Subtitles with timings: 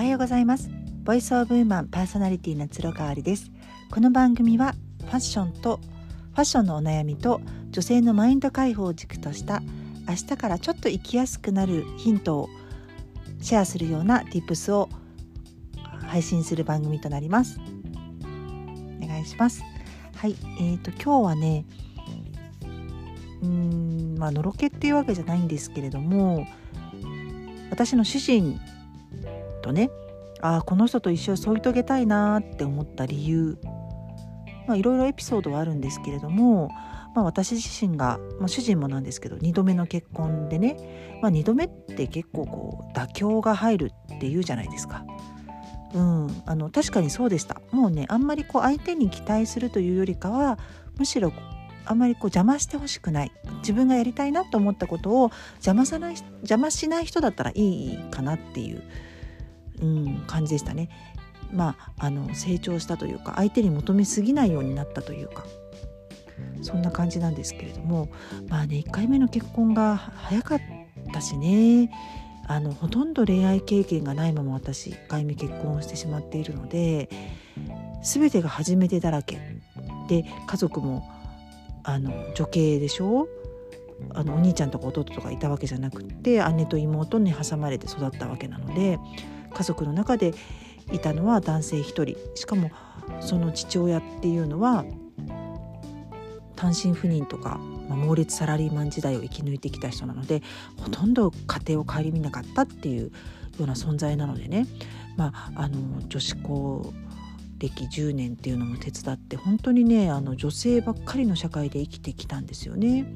[0.00, 0.70] おはようございます。
[1.04, 3.50] ボイスオブウーマンパーソナリティの鶴川りです。
[3.90, 5.78] この番組はファッションと
[6.32, 9.60] ファッションのお悩みと女性のマインド解放を軸とした
[10.08, 12.48] 明日からちょっと生きやすくなるヒントを
[13.42, 14.88] シェアするような tips を
[16.06, 17.60] 配信する番組となります。
[19.02, 19.62] お願いします。
[20.16, 21.66] はいえーと今日はね
[23.42, 26.46] うーんまあのろけっていうわけじゃないんですけれども
[27.70, 28.58] 私の主人
[29.60, 29.90] とね
[30.40, 33.58] ああこの人と一生添い遂げたいなって思った理由。
[34.76, 36.68] いろいろエピソードはあるんですけれども、
[37.14, 45.04] まあ、私自身が、まあ、主人もなんですけど2度目の結婚でね、まあ、2度目って結構こう妥協が入るっていうじゃないですか。
[45.92, 47.60] うん、あの確かにそうでした。
[47.72, 50.58] もうねあんまりこう相手に期待するというよりかは
[50.98, 51.32] むしろ
[51.84, 53.32] あんまりこう邪魔してほしくない。
[53.58, 58.84] 自分がやりたいなと思ったことを邪魔さない邪魔しない人だったらいいかなっていう、
[59.80, 60.88] うん、感じでしたね。
[61.52, 65.44] まあ、あの成長したというか相手に求めすぎないようになったというか
[66.62, 68.08] そんな感じなんですけれども
[68.48, 70.60] まあね1回目の結婚が早かっ
[71.12, 71.90] たしね。
[72.46, 77.08] あのほとんど恋愛経験がないまま私1回目結婚をしてしまっているので
[78.02, 79.38] 全てが初めてだらけ。
[80.08, 81.08] で家族も
[81.84, 83.28] あの女系でしょ？
[84.14, 88.98] あのお兄ちゃんとか弟とかいたわけじゃなくて姉と妹に挟まれて育ったわけなので
[89.52, 90.34] 家族の中で
[90.92, 92.70] いたのは男性一人しかも
[93.20, 94.84] その父親っていうのは
[96.56, 100.42] 単身赴任とか、まあ、猛烈サラリーマン時代を生き抜いてきた人なので
[100.78, 103.10] ほとんど家庭を顧みなかったっていうよ
[103.60, 104.66] うな存在なのでね、
[105.16, 106.92] まあ、あの女子校
[107.58, 113.06] 歴10年っていうのも手伝って本当にねあの女性ばっかりの社会で生きてきたんですよね。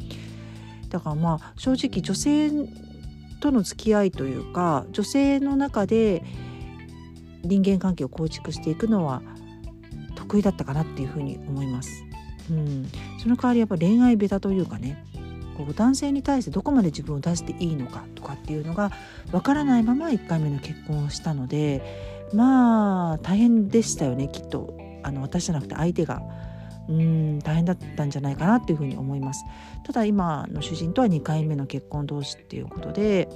[0.91, 2.51] だからまあ正直女性
[3.45, 6.25] との付き合いというか女性の中で
[7.43, 9.21] 人間関係を構築していくのは
[10.15, 11.91] 得意だったかなっていうふうに思います。
[12.51, 12.89] うん、
[13.23, 15.05] その代わりやっぱ恋愛ベタというかね
[15.59, 18.93] こう男性に対してどこまで自分を出していいのかとかっていうのが
[19.31, 21.83] わからないまま1回目の結婚をしたので
[22.33, 26.23] まあ大変でしたよねきっとあの私じゃなくて相手が。
[26.89, 29.45] うん大変だったんじゃないかなっていうふうに思います
[29.85, 33.29] ただ今の主人とは2回目の結婚同士っていうことで、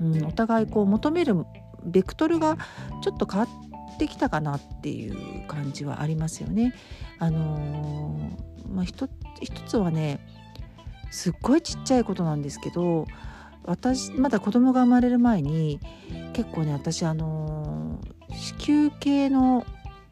[0.00, 1.34] うん、お互いこう求める
[1.84, 2.56] ベクトルが
[3.02, 3.46] ちょっと変わ
[3.94, 6.74] ってきたかなっていう感じはありますよね。
[7.18, 9.08] あのー、まあ、一
[9.66, 10.20] つはね
[11.10, 13.06] すっごいちっちゃいことなんですけど
[13.64, 15.80] 私まだ子供が生まれる前に
[16.34, 19.64] 結構ね私あのー、子宮系の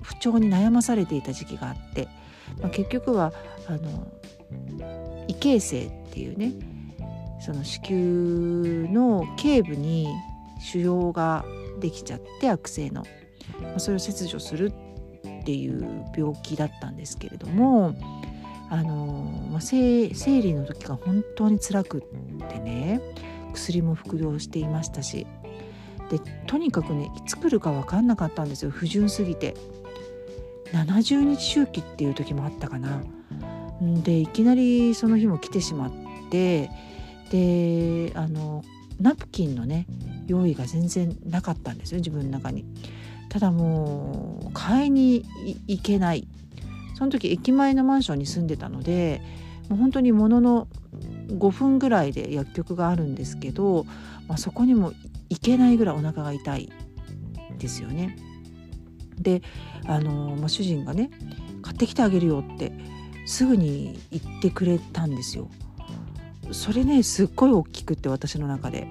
[0.03, 2.09] 不調に悩まされていた時期があって、
[2.61, 3.33] まあ、結局は
[3.67, 4.09] あの
[5.29, 6.53] 異形成っていうね
[7.41, 10.09] その子宮の頸部に
[10.61, 11.45] 腫瘍が
[11.81, 13.05] できちゃって悪性の、
[13.61, 14.73] まあ、それを切除する
[15.43, 17.95] っていう病気だったんですけれども
[18.71, 23.01] あの、まあ、生理の時が本当に辛くってね
[23.53, 25.27] 薬も服用していましたし
[26.11, 28.71] でとにかくねいつ来るか分かんなかったんですよ。
[28.71, 29.55] 不純すぎて。
[30.75, 33.03] 70日周期っていう時もあったかな
[33.81, 35.93] でいきなりその日も来てしまっ
[36.31, 36.71] て
[37.31, 38.65] であの
[39.01, 39.87] ナプキンのね
[40.27, 42.65] 用意が全然なかったんですよ自分の中に。
[43.29, 45.25] ただもう買いに
[45.67, 46.29] 行けない
[46.97, 49.21] その時駅前のマンションに住んでたので
[49.69, 50.69] もう本当にものの
[51.29, 53.87] 5分ぐらいで薬局があるんですけど、
[54.29, 54.93] まあ、そこにも
[55.31, 56.71] 行けないぐらいお腹が痛い
[57.59, 58.17] ですよね。
[59.19, 59.43] で
[59.87, 61.11] あの、まあ、主人がね
[61.63, 62.73] 買ってきてあげるよって
[63.27, 65.49] すぐに言ってくれたんですよ。
[66.53, 68.87] それねすっごい大きくって私の中で。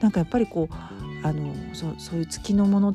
[0.00, 0.74] なんかやっぱりこう
[1.22, 2.94] あのそそういう月のものっ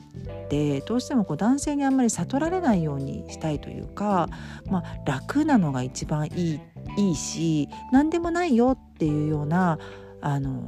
[0.50, 4.28] てどうしてもこう男性にあんまり悟られないようにしたいというか、
[4.70, 6.60] まあ、楽なのが一番いい
[6.98, 9.78] いいし何でもないよっていうような
[10.22, 10.68] あの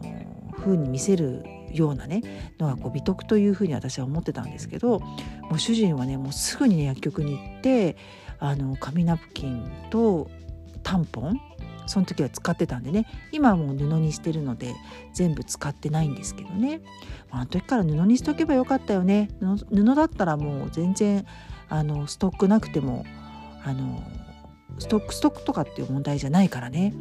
[0.56, 1.44] 風に見せる
[1.78, 7.98] ようなねのがこう美徳というふうに私は思ってたんですけどもう主人はねもうすぐに、ね、薬局に行って
[8.40, 10.30] あの紙ナプキンと
[10.84, 11.42] タンポン
[11.88, 14.76] その時は使ってたんでね今はもう布にしてるので
[15.14, 16.82] 全部使ってないんですけどね、
[17.32, 19.30] あの時から布にしとけばよかったよね。
[19.74, 21.26] 布だったらもう全然
[21.70, 23.06] あのストックなくても
[23.64, 24.04] あの
[24.80, 26.94] ストックストックとかっていう問題じゃないからね。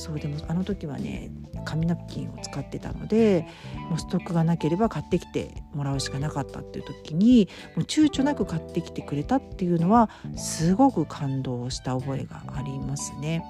[0.00, 1.30] そうでもあの時はね
[1.66, 3.46] 紙ナプキンを使ってたので
[3.90, 13.44] もうストックがなければ買ってきてもらうしかなかったっていう時にもう躊躇なく買ってきてくれたっていうのはすごく感動した覚えがありますね。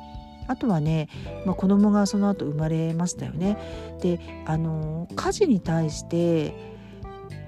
[0.49, 1.08] あとはね、
[1.47, 3.56] まあ、子供がその後生まれましたよね。
[4.03, 6.53] であの家事に対して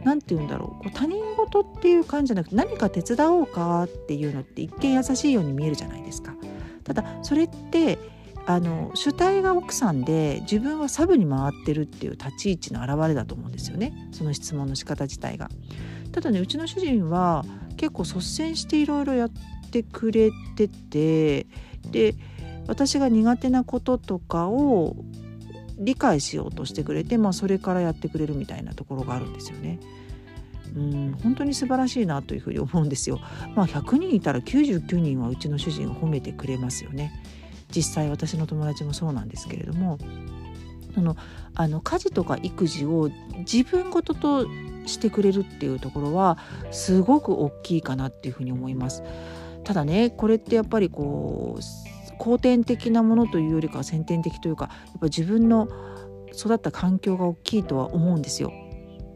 [0.05, 6.35] 何て言うんだろうこう他人事っていう感じじゃなくて何か手伝おうかっていうのって一見優しいように見えるじゃないですか。
[6.85, 7.99] ただそれって
[8.45, 15.49] あの主体が奥さんで自分はサブに回ってるっていう立ち位置の表れだと思うんですよねその質問の仕方自体が。
[16.11, 17.45] ただねうちの主人は
[17.77, 19.31] 結構率先していろいろやっ
[19.71, 21.47] てくれてて
[21.91, 22.15] で
[22.67, 24.97] 私が苦手なこととかを
[25.79, 29.81] 理解しようとしてくれて、まあ、それからやってくれるみたいなところがあるんですよね。
[30.75, 33.21] うん本当に素晴らしいなというふうに思うんですよ。
[33.55, 37.13] まあ、100人いたら99人はうちの主人を褒めてくれますよね。
[37.75, 39.99] 実際私の友達もそうなんですけれども
[40.95, 41.17] その
[41.55, 44.47] あの家事とか育児を自分ごとと
[44.87, 46.39] してくれるっていうところは
[46.71, 49.03] すごく大きいかなっていうふうに思います。
[49.65, 51.63] ただねこれってやっぱりこう
[52.19, 55.69] 後天的なものというよりかは先天的というかやっぱ自分の
[56.35, 58.53] 育った環境が大きいとは思うんですよ。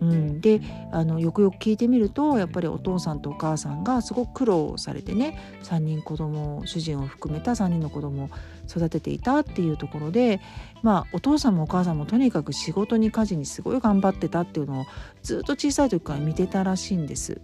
[0.00, 0.60] うん、で
[0.92, 8.30] あのよくよく聞いてみるとやっぱりお父さんとお母さんがすごく苦労されてね3人子供主人を含めた3人の子供を
[8.68, 10.40] 育てていたっていうところで
[10.82, 14.86] まあお父さんもお母さんもとにかく仕事に家事にすごい頑張ってたっていうのを
[15.22, 17.40] ずっと小さい時から見てたらしいんです。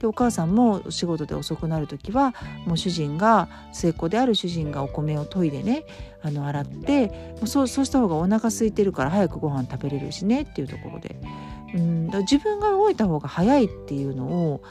[0.00, 2.34] でお母さんも仕事で遅くなる時は
[2.66, 5.84] もう主人が末っ子である主人がお米を研いでね
[6.22, 11.16] あの洗ってそうそうした方がお腹空いてるから早くご飯食べれるしねっていうところで
[11.74, 14.62] うん自分が動いた方が早いっていうのを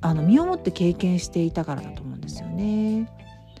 [0.00, 3.08] あの身をもって経験していたからだと思うんですよね。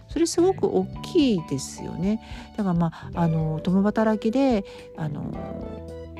[0.08, 2.20] それすごく大きいですよね。
[2.56, 4.64] だからまああの共働きで
[4.96, 5.32] あの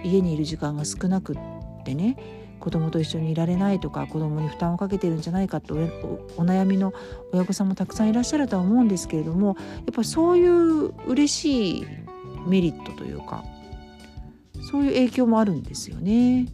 [0.05, 1.37] 家にいる時間が少なくっ
[1.85, 2.17] てね
[2.61, 5.79] 子供と一緒にいられないとか子供に負担をかけてるんじゃないかとお
[6.43, 6.93] 悩みの
[7.33, 11.87] 親御さんもたくさんいらっしゃるとは思うんですけれどもやっぱそういう嬉しい
[12.47, 13.43] メリットというか
[14.71, 16.47] そういう影響もあるんですよね。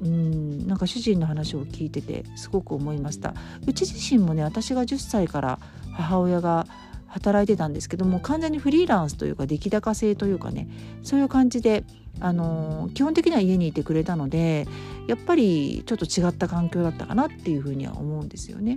[0.00, 3.34] うんなんか主人の話を聞いててすごく思いました
[3.66, 5.58] うち自身もね私が10歳から
[5.92, 6.68] 母親が
[7.08, 10.68] 働いてたんですけども完全にフリーランスというか出来高制というかね
[11.02, 11.84] そういう感じで、
[12.20, 14.68] あの、基本的には家にいてくれたので
[15.08, 18.76] やっぱりちょっと違った環境だったかなっていうふうには思うんですよね。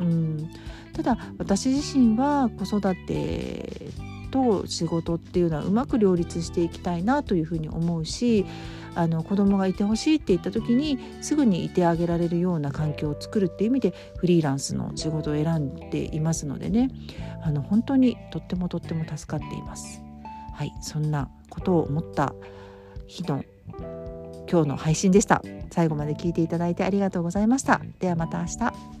[0.00, 0.50] うん
[0.94, 3.92] ただ私自身は子育て
[4.30, 8.46] と仕事っていうのはうまく両立していきたいなというふうに思うし
[8.94, 16.90] あの子供がいてほしいって言った時にすぐにいてあげられるような環境を作るっていう意味でフリーランスの仕事を選んでいますのでね
[17.42, 20.02] あの本当にとってもとっても助かっています。
[20.52, 22.34] はい、そんなことを思った
[23.06, 23.44] 日の
[24.50, 25.42] 今日の配信でした。
[25.70, 27.80] 最後まで聞いていただいてありがとうございました。
[27.98, 28.99] ではまた明日。